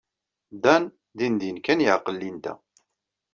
Dan 0.63 0.83
dindin 1.17 1.57
kan 1.65 1.79
yeɛqel 1.85 2.15
Linda. 2.21 2.53